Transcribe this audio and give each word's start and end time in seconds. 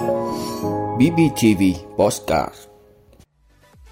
BBTV 0.00 1.62
Postcard 1.96 2.54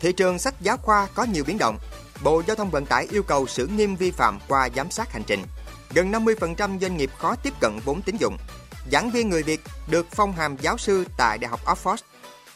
Thị 0.01 0.13
trường 0.13 0.39
sách 0.39 0.55
giáo 0.61 0.77
khoa 0.77 1.09
có 1.15 1.25
nhiều 1.25 1.45
biến 1.47 1.59
động. 1.59 1.79
Bộ 2.23 2.43
Giao 2.47 2.57
thông 2.57 2.71
Vận 2.71 2.87
tải 2.87 3.07
yêu 3.11 3.23
cầu 3.23 3.47
xử 3.47 3.67
nghiêm 3.67 3.97
vi 3.97 4.11
phạm 4.11 4.39
qua 4.49 4.69
giám 4.77 4.91
sát 4.91 5.13
hành 5.13 5.23
trình. 5.27 5.43
Gần 5.95 6.13
50% 6.13 6.79
doanh 6.81 6.97
nghiệp 6.97 7.11
khó 7.19 7.35
tiếp 7.35 7.53
cận 7.61 7.79
vốn 7.85 8.03
tín 8.03 8.17
dụng. 8.17 8.37
Giảng 8.93 9.11
viên 9.11 9.29
người 9.31 9.43
Việt 9.43 9.61
được 9.91 10.07
phong 10.11 10.33
hàm 10.33 10.57
giáo 10.57 10.79
sư 10.79 11.05
tại 11.17 11.39
Đại 11.39 11.51
học 11.51 11.61
Oxford. 11.65 11.97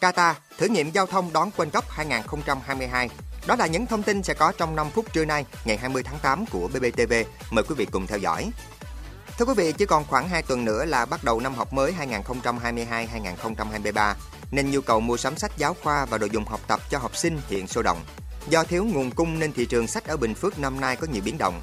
Qatar 0.00 0.34
thử 0.58 0.66
nghiệm 0.68 0.90
giao 0.90 1.06
thông 1.06 1.32
đón 1.32 1.50
World 1.56 1.70
Cup 1.70 1.84
2022. 1.88 3.08
Đó 3.46 3.56
là 3.56 3.66
những 3.66 3.86
thông 3.86 4.02
tin 4.02 4.22
sẽ 4.22 4.34
có 4.34 4.52
trong 4.58 4.76
5 4.76 4.90
phút 4.90 5.12
trưa 5.12 5.24
nay, 5.24 5.44
ngày 5.64 5.76
20 5.76 6.02
tháng 6.02 6.18
8 6.22 6.44
của 6.46 6.68
BBTV. 6.68 7.12
Mời 7.50 7.64
quý 7.68 7.74
vị 7.78 7.86
cùng 7.90 8.06
theo 8.06 8.18
dõi. 8.18 8.50
Thưa 9.38 9.44
quý 9.44 9.54
vị, 9.56 9.72
chỉ 9.72 9.86
còn 9.86 10.04
khoảng 10.04 10.28
2 10.28 10.42
tuần 10.42 10.64
nữa 10.64 10.84
là 10.84 11.04
bắt 11.04 11.24
đầu 11.24 11.40
năm 11.40 11.54
học 11.54 11.72
mới 11.72 11.94
2022-2023, 12.32 14.14
nên 14.50 14.70
nhu 14.70 14.80
cầu 14.80 15.00
mua 15.00 15.16
sắm 15.16 15.36
sách 15.36 15.52
giáo 15.56 15.76
khoa 15.82 16.04
và 16.04 16.18
đồ 16.18 16.26
dùng 16.26 16.44
học 16.44 16.60
tập 16.66 16.80
cho 16.90 16.98
học 16.98 17.16
sinh 17.16 17.40
hiện 17.48 17.66
sôi 17.66 17.84
động. 17.84 18.00
Do 18.48 18.64
thiếu 18.64 18.84
nguồn 18.84 19.10
cung 19.10 19.38
nên 19.38 19.52
thị 19.52 19.66
trường 19.66 19.86
sách 19.86 20.04
ở 20.04 20.16
Bình 20.16 20.34
Phước 20.34 20.58
năm 20.58 20.80
nay 20.80 20.96
có 20.96 21.06
nhiều 21.12 21.22
biến 21.24 21.38
động. 21.38 21.60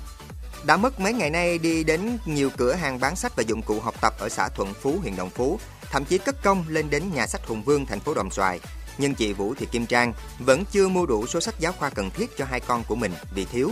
Đã 0.65 0.77
mất 0.77 0.99
mấy 0.99 1.13
ngày 1.13 1.29
nay 1.29 1.57
đi 1.57 1.83
đến 1.83 2.17
nhiều 2.25 2.49
cửa 2.57 2.73
hàng 2.73 2.99
bán 2.99 3.15
sách 3.15 3.31
và 3.35 3.43
dụng 3.47 3.61
cụ 3.61 3.79
học 3.79 3.95
tập 4.01 4.13
ở 4.19 4.29
xã 4.29 4.49
Thuận 4.49 4.73
Phú, 4.73 4.95
huyện 5.01 5.15
Đồng 5.15 5.29
Phú, 5.29 5.59
thậm 5.91 6.05
chí 6.05 6.17
cất 6.17 6.43
công 6.43 6.65
lên 6.67 6.89
đến 6.89 7.03
nhà 7.13 7.27
sách 7.27 7.45
Hùng 7.47 7.63
Vương, 7.63 7.85
thành 7.85 7.99
phố 7.99 8.13
Đồng 8.13 8.31
Xoài. 8.31 8.59
Nhưng 8.97 9.15
chị 9.15 9.33
Vũ 9.33 9.53
Thị 9.53 9.67
Kim 9.71 9.85
Trang 9.85 10.13
vẫn 10.39 10.63
chưa 10.71 10.87
mua 10.87 11.05
đủ 11.05 11.27
số 11.27 11.39
sách 11.39 11.59
giáo 11.59 11.71
khoa 11.71 11.89
cần 11.89 12.09
thiết 12.09 12.37
cho 12.37 12.45
hai 12.45 12.59
con 12.59 12.83
của 12.87 12.95
mình 12.95 13.13
vì 13.35 13.45
thiếu. 13.45 13.71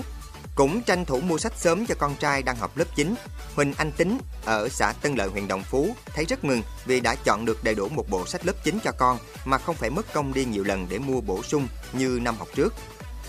Cũng 0.58 0.82
tranh 0.82 1.06
thủ 1.06 1.20
mua 1.20 1.38
sách 1.38 1.54
sớm 1.58 1.86
cho 1.86 1.96
con 1.96 2.16
trai 2.16 2.44
đang 2.44 2.56
học 2.56 2.78
lớp 2.78 2.86
9. 2.96 3.16
Huỳnh 3.56 3.74
Anh 3.78 3.92
Tính 3.92 4.18
ở 4.46 4.70
xã 4.70 4.94
Tân 5.02 5.16
Lợi 5.16 5.28
huyện 5.28 5.48
Đồng 5.48 5.64
Phú 5.64 5.96
thấy 6.06 6.26
rất 6.26 6.44
mừng 6.44 6.62
vì 6.86 7.00
đã 7.00 7.16
chọn 7.16 7.46
được 7.46 7.64
đầy 7.64 7.76
đủ 7.76 7.90
một 7.90 8.10
bộ 8.10 8.26
sách 8.26 8.46
lớp 8.46 8.54
9 8.64 8.80
cho 8.84 8.92
con 8.92 9.18
mà 9.46 9.58
không 9.58 9.76
phải 9.76 9.90
mất 9.90 10.14
công 10.14 10.34
đi 10.34 10.46
nhiều 10.46 10.64
lần 10.64 10.88
để 10.90 10.99
mua 10.99 11.22
bổ 11.22 11.44
sung 11.44 11.68
như 11.94 12.20
năm 12.22 12.36
học 12.38 12.48
trước. 12.55 12.74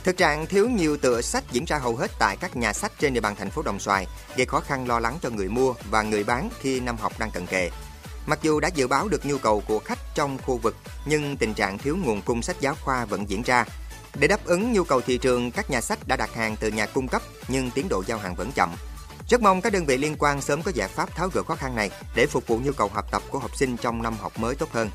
Thực 0.05 0.17
trạng 0.17 0.47
thiếu 0.47 0.69
nhiều 0.69 0.97
tựa 0.97 1.20
sách 1.20 1.45
diễn 1.53 1.65
ra 1.65 1.79
hầu 1.79 1.97
hết 1.97 2.11
tại 2.19 2.37
các 2.37 2.57
nhà 2.57 2.73
sách 2.73 2.93
trên 2.98 3.15
địa 3.15 3.20
bàn 3.20 3.37
thành 3.39 3.51
phố 3.51 3.63
Đồng 3.63 3.81
Xoài, 3.81 4.07
gây 4.37 4.47
khó 4.47 4.61
khăn 4.61 4.89
lo 4.89 5.01
lắng 5.01 5.19
cho 5.23 5.31
người 5.31 5.48
mua 5.48 5.75
và 5.91 6.03
người 6.03 6.25
bán 6.25 6.51
khi 6.61 6.81
năm 6.81 6.97
học 6.97 7.13
đang 7.19 7.31
cận 7.31 7.47
kề. 7.47 7.70
Mặc 8.27 8.39
dù 8.42 8.61
đã 8.61 8.69
dự 8.75 8.87
báo 8.87 9.09
được 9.09 9.27
nhu 9.27 9.39
cầu 9.39 9.63
của 9.69 9.79
khách 9.79 9.98
trong 10.15 10.39
khu 10.39 10.57
vực, 10.57 10.77
nhưng 11.07 11.37
tình 11.37 11.55
trạng 11.55 11.79
thiếu 11.79 11.97
nguồn 11.97 12.23
cung 12.23 12.42
sách 12.42 12.57
giáo 12.61 12.75
khoa 12.85 13.05
vẫn 13.05 13.31
diễn 13.31 13.42
ra. 13.42 13.65
Để 14.20 14.28
đáp 14.28 14.44
ứng 14.44 14.72
nhu 14.72 14.84
cầu 14.84 15.00
thị 15.00 15.19
trường, 15.19 15.50
các 15.50 15.70
nhà 15.70 15.80
sách 15.80 15.98
đã 16.08 16.16
đặt 16.16 16.34
hàng 16.34 16.56
từ 16.61 16.69
nhà 16.69 16.86
cung 16.86 17.08
cấp 17.08 17.22
nhưng 17.48 17.70
tiến 17.70 17.88
độ 17.88 18.02
giao 18.06 18.19
hàng 18.19 18.34
vẫn 18.34 18.52
chậm. 18.52 18.70
Rất 19.28 19.42
mong 19.42 19.61
các 19.61 19.72
đơn 19.72 19.86
vị 19.86 19.97
liên 19.97 20.16
quan 20.19 20.41
sớm 20.41 20.62
có 20.62 20.72
giải 20.74 20.88
pháp 20.88 21.14
tháo 21.14 21.28
gỡ 21.28 21.42
khó 21.42 21.55
khăn 21.55 21.77
này 21.77 21.91
để 22.14 22.27
phục 22.27 22.46
vụ 22.46 22.61
nhu 22.64 22.72
cầu 22.72 22.91
học 22.94 23.11
tập 23.11 23.22
của 23.30 23.39
học 23.39 23.56
sinh 23.56 23.77
trong 23.77 24.02
năm 24.02 24.16
học 24.20 24.39
mới 24.39 24.55
tốt 24.55 24.69
hơn. 24.72 24.91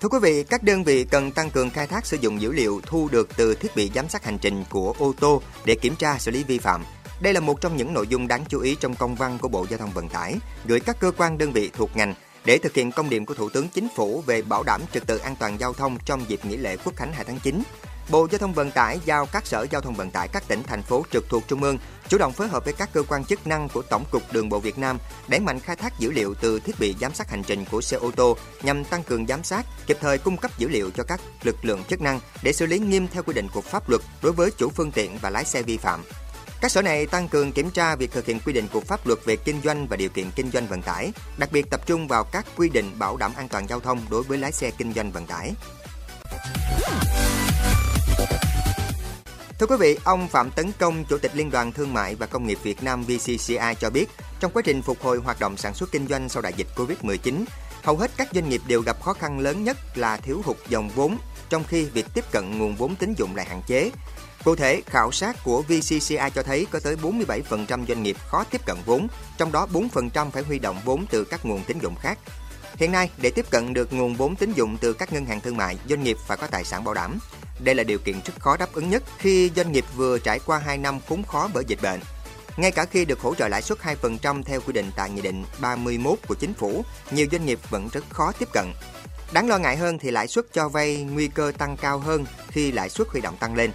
Thưa 0.00 0.08
quý 0.08 0.18
vị, 0.22 0.44
các 0.44 0.62
đơn 0.62 0.84
vị 0.84 1.04
cần 1.04 1.32
tăng 1.32 1.50
cường 1.50 1.70
khai 1.70 1.86
thác 1.86 2.06
sử 2.06 2.16
dụng 2.20 2.40
dữ 2.40 2.52
liệu 2.52 2.80
thu 2.86 3.08
được 3.12 3.28
từ 3.36 3.54
thiết 3.54 3.76
bị 3.76 3.90
giám 3.94 4.08
sát 4.08 4.24
hành 4.24 4.38
trình 4.38 4.64
của 4.70 4.94
ô 4.98 5.14
tô 5.20 5.42
để 5.64 5.74
kiểm 5.74 5.96
tra 5.96 6.18
xử 6.18 6.30
lý 6.30 6.44
vi 6.44 6.58
phạm. 6.58 6.84
Đây 7.20 7.32
là 7.32 7.40
một 7.40 7.60
trong 7.60 7.76
những 7.76 7.94
nội 7.94 8.06
dung 8.08 8.28
đáng 8.28 8.44
chú 8.48 8.60
ý 8.60 8.76
trong 8.80 8.94
công 8.94 9.14
văn 9.14 9.38
của 9.40 9.48
Bộ 9.48 9.66
Giao 9.70 9.78
thông 9.78 9.90
Vận 9.90 10.08
tải 10.08 10.36
gửi 10.64 10.80
các 10.80 11.00
cơ 11.00 11.12
quan 11.16 11.38
đơn 11.38 11.52
vị 11.52 11.70
thuộc 11.76 11.96
ngành 11.96 12.14
để 12.44 12.58
thực 12.58 12.74
hiện 12.74 12.92
công 12.92 13.10
điện 13.10 13.26
của 13.26 13.34
Thủ 13.34 13.48
tướng 13.48 13.68
Chính 13.68 13.88
phủ 13.96 14.22
về 14.26 14.42
bảo 14.42 14.62
đảm 14.62 14.80
trật 14.92 15.06
tự 15.06 15.18
an 15.18 15.36
toàn 15.40 15.60
giao 15.60 15.72
thông 15.72 15.98
trong 16.04 16.24
dịp 16.28 16.44
nghỉ 16.44 16.56
lễ 16.56 16.76
Quốc 16.84 16.96
khánh 16.96 17.12
2 17.12 17.24
tháng 17.24 17.38
9. 17.38 17.62
Bộ 18.10 18.26
Giao 18.30 18.38
thông 18.38 18.52
Vận 18.52 18.70
tải 18.70 19.00
giao 19.04 19.26
các 19.26 19.46
sở 19.46 19.66
giao 19.70 19.80
thông 19.80 19.94
vận 19.94 20.10
tải 20.10 20.28
các 20.28 20.48
tỉnh 20.48 20.62
thành 20.62 20.82
phố 20.82 21.04
trực 21.12 21.28
thuộc 21.28 21.42
trung 21.48 21.62
ương 21.62 21.78
chủ 22.08 22.18
động 22.18 22.32
phối 22.32 22.48
hợp 22.48 22.64
với 22.64 22.74
các 22.74 22.90
cơ 22.92 23.02
quan 23.02 23.24
chức 23.24 23.46
năng 23.46 23.68
của 23.68 23.82
Tổng 23.82 24.04
cục 24.10 24.32
Đường 24.32 24.48
bộ 24.48 24.58
Việt 24.58 24.78
Nam 24.78 24.98
đẩy 25.28 25.40
mạnh 25.40 25.60
khai 25.60 25.76
thác 25.76 25.98
dữ 25.98 26.10
liệu 26.10 26.34
từ 26.34 26.60
thiết 26.60 26.80
bị 26.80 26.94
giám 27.00 27.14
sát 27.14 27.30
hành 27.30 27.42
trình 27.42 27.64
của 27.70 27.80
xe 27.80 27.96
ô 27.96 28.10
tô 28.10 28.36
nhằm 28.62 28.84
tăng 28.84 29.02
cường 29.02 29.26
giám 29.26 29.44
sát, 29.44 29.66
kịp 29.86 29.96
thời 30.00 30.18
cung 30.18 30.36
cấp 30.36 30.50
dữ 30.58 30.68
liệu 30.68 30.90
cho 30.90 31.02
các 31.02 31.20
lực 31.42 31.64
lượng 31.64 31.84
chức 31.88 32.00
năng 32.00 32.20
để 32.42 32.52
xử 32.52 32.66
lý 32.66 32.78
nghiêm 32.78 33.08
theo 33.08 33.22
quy 33.22 33.34
định 33.34 33.48
của 33.54 33.60
pháp 33.60 33.88
luật 33.88 34.02
đối 34.22 34.32
với 34.32 34.50
chủ 34.50 34.68
phương 34.68 34.92
tiện 34.92 35.18
và 35.22 35.30
lái 35.30 35.44
xe 35.44 35.62
vi 35.62 35.76
phạm. 35.76 36.02
Các 36.60 36.72
sở 36.72 36.82
này 36.82 37.06
tăng 37.06 37.28
cường 37.28 37.52
kiểm 37.52 37.70
tra 37.70 37.96
việc 37.96 38.12
thực 38.12 38.26
hiện 38.26 38.40
quy 38.44 38.52
định 38.52 38.68
của 38.72 38.80
pháp 38.80 39.06
luật 39.06 39.18
về 39.24 39.36
kinh 39.36 39.60
doanh 39.64 39.86
và 39.86 39.96
điều 39.96 40.08
kiện 40.08 40.30
kinh 40.36 40.50
doanh 40.50 40.66
vận 40.66 40.82
tải, 40.82 41.12
đặc 41.38 41.52
biệt 41.52 41.70
tập 41.70 41.80
trung 41.86 42.08
vào 42.08 42.24
các 42.24 42.46
quy 42.56 42.68
định 42.68 42.98
bảo 42.98 43.16
đảm 43.16 43.32
an 43.36 43.48
toàn 43.48 43.68
giao 43.68 43.80
thông 43.80 44.00
đối 44.10 44.22
với 44.22 44.38
lái 44.38 44.52
xe 44.52 44.70
kinh 44.70 44.92
doanh 44.92 45.12
vận 45.12 45.26
tải. 45.26 45.52
Thưa 49.58 49.66
quý 49.66 49.76
vị, 49.80 49.98
ông 50.04 50.28
Phạm 50.28 50.50
Tấn 50.50 50.72
Công, 50.78 51.04
Chủ 51.04 51.18
tịch 51.18 51.36
Liên 51.36 51.50
đoàn 51.50 51.72
Thương 51.72 51.94
mại 51.94 52.14
và 52.14 52.26
Công 52.26 52.46
nghiệp 52.46 52.58
Việt 52.62 52.82
Nam 52.82 53.04
VCCI 53.04 53.74
cho 53.80 53.90
biết, 53.90 54.06
trong 54.40 54.52
quá 54.52 54.62
trình 54.64 54.82
phục 54.82 55.02
hồi 55.02 55.18
hoạt 55.18 55.40
động 55.40 55.56
sản 55.56 55.74
xuất 55.74 55.92
kinh 55.92 56.06
doanh 56.06 56.28
sau 56.28 56.42
đại 56.42 56.52
dịch 56.56 56.68
Covid-19, 56.76 57.44
hầu 57.82 57.96
hết 57.96 58.10
các 58.16 58.28
doanh 58.32 58.48
nghiệp 58.48 58.60
đều 58.66 58.82
gặp 58.82 59.02
khó 59.02 59.12
khăn 59.12 59.38
lớn 59.38 59.64
nhất 59.64 59.76
là 59.94 60.16
thiếu 60.16 60.42
hụt 60.44 60.56
dòng 60.68 60.88
vốn, 60.88 61.18
trong 61.48 61.64
khi 61.64 61.84
việc 61.84 62.06
tiếp 62.14 62.24
cận 62.32 62.58
nguồn 62.58 62.76
vốn 62.76 62.96
tín 62.96 63.14
dụng 63.16 63.36
lại 63.36 63.46
hạn 63.46 63.62
chế. 63.66 63.90
Cụ 64.44 64.56
thể, 64.56 64.82
khảo 64.86 65.12
sát 65.12 65.36
của 65.44 65.62
VCCI 65.62 66.30
cho 66.34 66.42
thấy 66.42 66.66
có 66.70 66.80
tới 66.80 66.96
47% 67.02 67.86
doanh 67.86 68.02
nghiệp 68.02 68.16
khó 68.28 68.44
tiếp 68.44 68.60
cận 68.66 68.76
vốn, 68.86 69.08
trong 69.38 69.52
đó 69.52 69.66
4% 69.72 70.30
phải 70.30 70.42
huy 70.42 70.58
động 70.58 70.80
vốn 70.84 71.06
từ 71.10 71.24
các 71.24 71.46
nguồn 71.46 71.64
tín 71.64 71.78
dụng 71.78 71.94
khác. 71.94 72.18
Hiện 72.76 72.92
nay, 72.92 73.10
để 73.16 73.30
tiếp 73.30 73.50
cận 73.50 73.74
được 73.74 73.92
nguồn 73.92 74.14
vốn 74.14 74.36
tín 74.36 74.52
dụng 74.52 74.76
từ 74.80 74.92
các 74.92 75.12
ngân 75.12 75.26
hàng 75.26 75.40
thương 75.40 75.56
mại, 75.56 75.78
doanh 75.88 76.02
nghiệp 76.02 76.16
phải 76.26 76.36
có 76.36 76.46
tài 76.46 76.64
sản 76.64 76.84
bảo 76.84 76.94
đảm. 76.94 77.18
Đây 77.58 77.74
là 77.74 77.82
điều 77.82 77.98
kiện 77.98 78.20
rất 78.24 78.32
khó 78.40 78.56
đáp 78.56 78.72
ứng 78.72 78.90
nhất 78.90 79.02
khi 79.18 79.50
doanh 79.56 79.72
nghiệp 79.72 79.84
vừa 79.96 80.18
trải 80.18 80.38
qua 80.46 80.58
2 80.58 80.78
năm 80.78 80.98
khốn 81.08 81.22
khó 81.22 81.50
bởi 81.54 81.64
dịch 81.66 81.82
bệnh. 81.82 82.00
Ngay 82.56 82.70
cả 82.70 82.84
khi 82.84 83.04
được 83.04 83.20
hỗ 83.20 83.34
trợ 83.34 83.48
lãi 83.48 83.62
suất 83.62 83.78
2% 83.78 84.42
theo 84.42 84.60
quy 84.60 84.72
định 84.72 84.90
tại 84.96 85.10
Nghị 85.10 85.22
định 85.22 85.44
31 85.60 86.18
của 86.28 86.34
Chính 86.34 86.54
phủ, 86.54 86.84
nhiều 87.10 87.26
doanh 87.32 87.46
nghiệp 87.46 87.58
vẫn 87.70 87.88
rất 87.92 88.04
khó 88.10 88.32
tiếp 88.38 88.48
cận. 88.52 88.66
Đáng 89.32 89.48
lo 89.48 89.58
ngại 89.58 89.76
hơn 89.76 89.98
thì 89.98 90.10
lãi 90.10 90.28
suất 90.28 90.44
cho 90.52 90.68
vay 90.68 91.06
nguy 91.10 91.28
cơ 91.28 91.52
tăng 91.58 91.76
cao 91.76 91.98
hơn 91.98 92.24
khi 92.48 92.72
lãi 92.72 92.88
suất 92.88 93.08
huy 93.08 93.20
động 93.20 93.36
tăng 93.40 93.54
lên. 93.54 93.70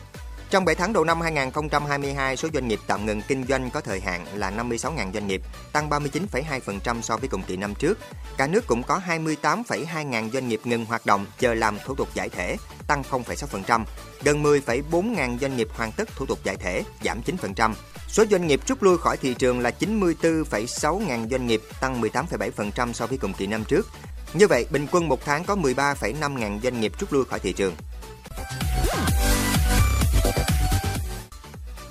Trong 0.56 0.66
7 0.66 0.76
tháng 0.76 0.94
đầu 0.94 1.04
năm 1.04 1.22
2022, 1.22 2.38
số 2.38 2.48
doanh 2.54 2.68
nghiệp 2.68 2.80
tạm 2.88 3.06
ngừng 3.06 3.22
kinh 3.28 3.44
doanh 3.48 3.70
có 3.72 3.82
thời 3.82 4.00
hạn 4.00 4.26
là 4.34 4.52
56.000 4.52 5.12
doanh 5.14 5.28
nghiệp, 5.28 5.42
tăng 5.72 5.90
39,2% 5.90 7.02
so 7.02 7.18
với 7.18 7.30
cùng 7.30 7.42
kỳ 7.42 7.58
năm 7.58 7.76
trước. 7.76 8.00
Cả 8.38 8.48
nước 8.48 8.68
cũng 8.68 8.84
có 8.84 9.02
28,2 9.08 10.04
ngàn 10.04 10.30
doanh 10.34 10.48
nghiệp 10.48 10.62
ngừng 10.64 10.86
hoạt 10.86 11.06
động 11.06 11.26
chờ 11.40 11.54
làm 11.54 11.78
thủ 11.86 11.96
tục 11.96 12.08
giải 12.14 12.30
thể, 12.30 12.58
tăng 12.88 13.04
0,6%. 13.10 13.84
Gần 14.24 14.44
10,4 14.44 15.14
ngàn 15.16 15.38
doanh 15.42 15.58
nghiệp 15.58 15.68
hoàn 15.76 15.92
tất 15.92 16.10
thủ 16.16 16.26
tục 16.26 16.40
giải 16.44 16.58
thể, 16.58 16.84
giảm 17.04 17.22
9%. 17.22 17.74
Số 18.08 18.26
doanh 18.32 18.48
nghiệp 18.48 18.60
rút 18.68 18.84
lui 18.84 18.98
khỏi 18.98 19.18
thị 19.18 19.34
trường 19.34 19.60
là 19.60 19.72
94,6 19.80 21.00
ngàn 21.00 21.30
doanh 21.30 21.48
nghiệp, 21.48 21.62
tăng 21.80 22.02
18,7% 22.02 22.94
so 22.94 23.08
với 23.08 23.18
cùng 23.18 23.34
kỳ 23.34 23.48
năm 23.48 23.64
trước. 23.64 23.88
Như 24.34 24.48
vậy, 24.48 24.66
bình 24.70 24.88
quân 24.92 25.08
một 25.08 25.26
tháng 25.26 25.44
có 25.44 25.56
13,5 25.56 26.38
ngàn 26.38 26.60
doanh 26.64 26.82
nghiệp 26.82 26.92
rút 27.00 27.14
lui 27.14 27.26
khỏi 27.26 27.40
thị 27.40 27.54
trường. 27.54 27.76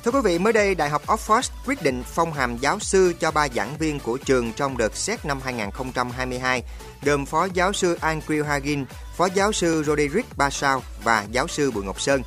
Thưa 0.04 0.10
quý 0.10 0.20
vị, 0.24 0.38
mới 0.38 0.52
đây 0.52 0.74
Đại 0.74 0.90
học 0.90 1.02
Oxford 1.06 1.42
quyết 1.66 1.82
định 1.82 2.02
phong 2.06 2.32
hàm 2.32 2.56
giáo 2.56 2.78
sư 2.78 3.14
cho 3.20 3.30
ba 3.30 3.48
giảng 3.48 3.76
viên 3.78 4.00
của 4.00 4.18
trường 4.24 4.52
trong 4.52 4.78
đợt 4.78 4.96
xét 4.96 5.24
năm 5.24 5.40
2022, 5.44 6.62
gồm 7.02 7.26
Phó 7.26 7.48
giáo 7.54 7.72
sư 7.72 7.98
Andrew 8.00 8.44
Hagin, 8.44 8.84
Phó 9.16 9.28
giáo 9.34 9.52
sư 9.52 9.82
Roderick 9.86 10.36
Basau 10.36 10.82
và 11.04 11.26
giáo 11.30 11.48
sư 11.48 11.70
Bùi 11.70 11.84
Ngọc 11.84 12.00
Sơn. 12.00 12.22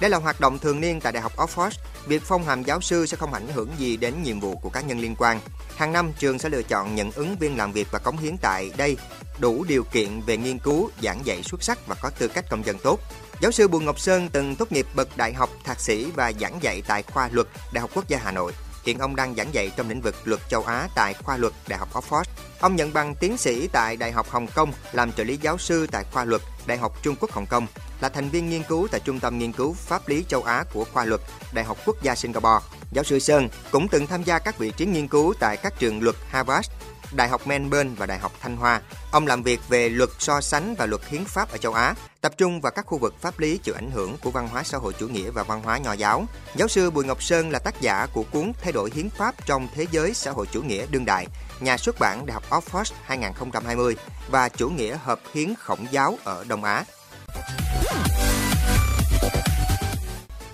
Đây 0.00 0.10
là 0.10 0.18
hoạt 0.18 0.40
động 0.40 0.58
thường 0.58 0.80
niên 0.80 1.00
tại 1.00 1.12
Đại 1.12 1.22
học 1.22 1.32
Oxford. 1.36 1.70
Việc 2.06 2.22
phong 2.22 2.44
hàm 2.44 2.62
giáo 2.62 2.80
sư 2.80 3.06
sẽ 3.06 3.16
không 3.16 3.34
ảnh 3.34 3.48
hưởng 3.54 3.68
gì 3.78 3.96
đến 3.96 4.22
nhiệm 4.22 4.40
vụ 4.40 4.56
của 4.56 4.70
cá 4.70 4.80
nhân 4.80 4.98
liên 4.98 5.14
quan. 5.18 5.40
Hàng 5.76 5.92
năm, 5.92 6.12
trường 6.18 6.38
sẽ 6.38 6.48
lựa 6.48 6.62
chọn 6.62 6.94
những 6.94 7.12
ứng 7.12 7.36
viên 7.36 7.56
làm 7.56 7.72
việc 7.72 7.88
và 7.92 7.98
cống 7.98 8.16
hiến 8.16 8.36
tại 8.42 8.72
đây 8.76 8.96
đủ 9.38 9.64
điều 9.68 9.84
kiện 9.84 10.20
về 10.26 10.36
nghiên 10.36 10.58
cứu, 10.58 10.90
giảng 11.02 11.26
dạy 11.26 11.42
xuất 11.42 11.62
sắc 11.62 11.86
và 11.86 11.96
có 12.02 12.10
tư 12.18 12.28
cách 12.28 12.44
công 12.50 12.66
dân 12.66 12.78
tốt. 12.78 13.00
Giáo 13.42 13.52
sư 13.52 13.68
Bùi 13.68 13.84
Ngọc 13.84 13.98
Sơn 14.00 14.28
từng 14.32 14.56
tốt 14.56 14.72
nghiệp 14.72 14.86
bậc 14.94 15.16
đại 15.16 15.32
học, 15.32 15.50
thạc 15.64 15.80
sĩ 15.80 16.10
và 16.14 16.32
giảng 16.40 16.62
dạy 16.62 16.82
tại 16.86 17.02
khoa 17.02 17.28
luật 17.32 17.46
Đại 17.72 17.80
học 17.80 17.90
Quốc 17.94 18.08
gia 18.08 18.18
Hà 18.18 18.32
Nội. 18.32 18.52
Hiện 18.84 18.98
ông 18.98 19.16
đang 19.16 19.34
giảng 19.34 19.54
dạy 19.54 19.70
trong 19.76 19.88
lĩnh 19.88 20.00
vực 20.00 20.14
luật 20.24 20.40
châu 20.48 20.62
Á 20.62 20.88
tại 20.94 21.14
khoa 21.14 21.36
luật 21.36 21.52
Đại 21.68 21.78
học 21.78 21.88
Oxford. 21.92 22.24
Ông 22.60 22.76
nhận 22.76 22.92
bằng 22.92 23.14
tiến 23.14 23.36
sĩ 23.36 23.68
tại 23.68 23.96
Đại 23.96 24.12
học 24.12 24.30
Hồng 24.30 24.46
Kông, 24.54 24.72
làm 24.92 25.12
trợ 25.12 25.24
lý 25.24 25.36
giáo 25.36 25.58
sư 25.58 25.86
tại 25.92 26.04
khoa 26.12 26.24
luật 26.24 26.42
Đại 26.66 26.78
học 26.78 27.02
Trung 27.02 27.16
Quốc 27.20 27.30
Hồng 27.30 27.46
Kông, 27.46 27.66
là 28.00 28.08
thành 28.08 28.28
viên 28.28 28.50
nghiên 28.50 28.62
cứu 28.62 28.88
tại 28.90 29.00
Trung 29.04 29.20
tâm 29.20 29.38
Nghiên 29.38 29.52
cứu 29.52 29.72
Pháp 29.72 30.08
lý 30.08 30.24
châu 30.28 30.42
Á 30.42 30.64
của 30.72 30.84
khoa 30.92 31.04
luật 31.04 31.20
Đại 31.52 31.64
học 31.64 31.78
Quốc 31.86 32.02
gia 32.02 32.14
Singapore. 32.14 32.66
Giáo 32.92 33.04
sư 33.04 33.18
Sơn 33.18 33.48
cũng 33.70 33.88
từng 33.88 34.06
tham 34.06 34.22
gia 34.22 34.38
các 34.38 34.58
vị 34.58 34.72
trí 34.76 34.86
nghiên 34.86 35.08
cứu 35.08 35.34
tại 35.40 35.56
các 35.56 35.78
trường 35.78 36.02
luật 36.02 36.16
Harvard, 36.28 36.70
Đại 37.14 37.28
học 37.28 37.46
Melbourne 37.46 37.90
và 37.96 38.06
Đại 38.06 38.18
học 38.18 38.32
Thanh 38.40 38.56
Hoa. 38.56 38.80
Ông 39.10 39.26
làm 39.26 39.42
việc 39.42 39.60
về 39.68 39.88
luật 39.88 40.10
so 40.18 40.40
sánh 40.40 40.74
và 40.74 40.86
luật 40.86 41.00
hiến 41.08 41.24
pháp 41.24 41.52
ở 41.52 41.56
châu 41.56 41.74
Á, 41.74 41.94
tập 42.20 42.32
trung 42.38 42.60
vào 42.60 42.72
các 42.72 42.86
khu 42.86 42.98
vực 42.98 43.14
pháp 43.20 43.38
lý 43.38 43.58
chịu 43.58 43.74
ảnh 43.74 43.90
hưởng 43.90 44.16
của 44.22 44.30
văn 44.30 44.48
hóa 44.48 44.62
xã 44.62 44.78
hội 44.78 44.92
chủ 44.98 45.08
nghĩa 45.08 45.30
và 45.30 45.42
văn 45.42 45.62
hóa 45.62 45.78
nho 45.78 45.92
giáo. 45.92 46.26
Giáo 46.56 46.68
sư 46.68 46.90
Bùi 46.90 47.04
Ngọc 47.04 47.22
Sơn 47.22 47.50
là 47.50 47.58
tác 47.58 47.80
giả 47.80 48.06
của 48.12 48.24
cuốn 48.32 48.52
Thay 48.62 48.72
đổi 48.72 48.90
hiến 48.94 49.10
pháp 49.10 49.46
trong 49.46 49.68
thế 49.74 49.86
giới 49.90 50.14
xã 50.14 50.30
hội 50.30 50.46
chủ 50.52 50.62
nghĩa 50.62 50.86
đương 50.90 51.04
đại, 51.04 51.26
nhà 51.60 51.76
xuất 51.76 51.98
bản 51.98 52.26
Đại 52.26 52.34
học 52.34 52.44
Oxford 52.50 52.92
2020 53.04 53.96
và 54.30 54.48
chủ 54.48 54.70
nghĩa 54.70 54.96
hợp 55.04 55.20
hiến 55.34 55.54
khổng 55.58 55.86
giáo 55.90 56.18
ở 56.24 56.44
Đông 56.48 56.64
Á. 56.64 56.84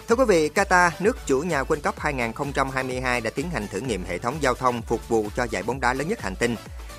Thưa 0.08 0.16
quý 0.16 0.24
vị, 0.28 0.50
Qatar, 0.54 0.90
nước 1.00 1.16
chủ 1.26 1.40
nhà 1.40 1.62
World 1.62 1.80
Cup 1.80 1.98
2022 1.98 3.20
đã 3.20 3.30
tiến 3.30 3.50
hành 3.50 3.68
thử 3.68 3.80
nghiệm 3.80 4.04
hệ 4.04 4.18
thống 4.18 4.36
giao 4.40 4.54
thông 4.54 4.82
phục 4.82 5.08
vụ 5.08 5.26
cho 5.36 5.46
giải 5.50 5.62
bóng 5.62 5.80
đá 5.80 5.92
lớn 5.92 6.08
nhất 6.08 6.20
hành 6.22 6.36
tinh. 6.36 6.56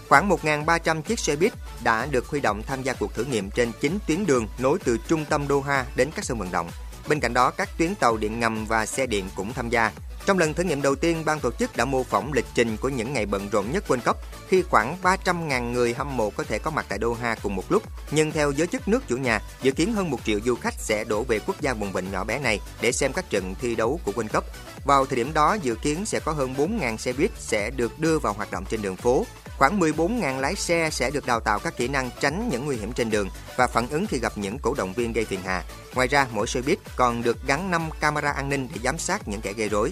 Khoảng 0.09 0.29
1.300 0.29 1.01
chiếc 1.01 1.19
xe 1.19 1.35
buýt 1.35 1.53
đã 1.83 2.05
được 2.05 2.27
huy 2.27 2.39
động 2.39 2.61
tham 2.63 2.83
gia 2.83 2.93
cuộc 2.93 3.13
thử 3.13 3.23
nghiệm 3.23 3.49
trên 3.51 3.71
9 3.81 3.99
tuyến 4.07 4.25
đường 4.25 4.47
nối 4.57 4.79
từ 4.83 4.97
trung 5.07 5.25
tâm 5.29 5.47
Doha 5.49 5.85
đến 5.95 6.09
các 6.15 6.25
sân 6.25 6.39
vận 6.39 6.51
động. 6.51 6.69
Bên 7.07 7.19
cạnh 7.19 7.33
đó, 7.33 7.51
các 7.51 7.69
tuyến 7.77 7.95
tàu 7.95 8.17
điện 8.17 8.39
ngầm 8.39 8.65
và 8.65 8.85
xe 8.85 9.05
điện 9.05 9.29
cũng 9.35 9.53
tham 9.53 9.69
gia. 9.69 9.91
Trong 10.25 10.37
lần 10.37 10.53
thử 10.53 10.63
nghiệm 10.63 10.81
đầu 10.81 10.95
tiên, 10.95 11.25
ban 11.25 11.39
tổ 11.39 11.51
chức 11.51 11.77
đã 11.77 11.85
mô 11.85 12.03
phỏng 12.03 12.33
lịch 12.33 12.45
trình 12.53 12.77
của 12.77 12.89
những 12.89 13.13
ngày 13.13 13.25
bận 13.25 13.49
rộn 13.51 13.71
nhất 13.71 13.83
World 13.87 13.99
Cup 14.05 14.17
khi 14.47 14.61
khoảng 14.61 14.97
300.000 15.03 15.71
người 15.71 15.93
hâm 15.93 16.17
mộ 16.17 16.29
có 16.29 16.43
thể 16.43 16.59
có 16.59 16.71
mặt 16.71 16.85
tại 16.89 16.99
Doha 17.01 17.35
cùng 17.43 17.55
một 17.55 17.71
lúc. 17.71 17.83
Nhưng 18.11 18.31
theo 18.31 18.51
giới 18.51 18.67
chức 18.67 18.87
nước 18.87 19.03
chủ 19.07 19.17
nhà, 19.17 19.41
dự 19.61 19.71
kiến 19.71 19.93
hơn 19.93 20.11
1 20.11 20.19
triệu 20.25 20.39
du 20.45 20.55
khách 20.55 20.73
sẽ 20.77 21.03
đổ 21.03 21.23
về 21.23 21.39
quốc 21.39 21.61
gia 21.61 21.73
vùng 21.73 21.91
vịnh 21.91 22.11
nhỏ 22.11 22.23
bé 22.23 22.39
này 22.39 22.59
để 22.81 22.91
xem 22.91 23.13
các 23.13 23.29
trận 23.29 23.55
thi 23.61 23.75
đấu 23.75 23.99
của 24.03 24.11
World 24.11 24.27
Cup. 24.33 24.43
Vào 24.85 25.05
thời 25.05 25.15
điểm 25.15 25.33
đó, 25.33 25.57
dự 25.61 25.75
kiến 25.75 26.05
sẽ 26.05 26.19
có 26.19 26.31
hơn 26.31 26.53
4.000 26.57 26.97
xe 26.97 27.13
buýt 27.13 27.31
sẽ 27.39 27.69
được 27.69 27.99
đưa 27.99 28.19
vào 28.19 28.33
hoạt 28.33 28.51
động 28.51 28.65
trên 28.69 28.81
đường 28.81 28.95
phố. 28.95 29.25
Khoảng 29.57 29.79
14.000 29.79 30.39
lái 30.39 30.55
xe 30.55 30.89
sẽ 30.91 31.11
được 31.11 31.25
đào 31.25 31.39
tạo 31.39 31.59
các 31.59 31.77
kỹ 31.77 31.87
năng 31.87 32.09
tránh 32.19 32.49
những 32.49 32.65
nguy 32.65 32.77
hiểm 32.77 32.93
trên 32.93 33.09
đường 33.09 33.29
và 33.57 33.67
phản 33.67 33.87
ứng 33.89 34.07
khi 34.07 34.19
gặp 34.19 34.37
những 34.37 34.59
cổ 34.59 34.73
động 34.73 34.93
viên 34.93 35.13
gây 35.13 35.25
phiền 35.25 35.39
hà. 35.45 35.63
Ngoài 35.95 36.07
ra, 36.07 36.27
mỗi 36.31 36.47
xe 36.47 36.61
buýt 36.61 36.79
còn 36.95 37.23
được 37.23 37.37
gắn 37.47 37.71
5 37.71 37.89
camera 37.99 38.31
an 38.31 38.49
ninh 38.49 38.67
để 38.73 38.81
giám 38.83 38.97
sát 38.97 39.27
những 39.27 39.41
kẻ 39.41 39.53
gây 39.53 39.69
rối. 39.69 39.91